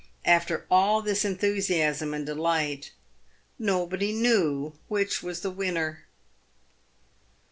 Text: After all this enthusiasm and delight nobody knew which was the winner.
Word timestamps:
After 0.25 0.65
all 0.71 1.03
this 1.03 1.23
enthusiasm 1.23 2.11
and 2.11 2.25
delight 2.25 2.89
nobody 3.59 4.11
knew 4.11 4.73
which 4.87 5.21
was 5.21 5.41
the 5.41 5.51
winner. 5.51 6.05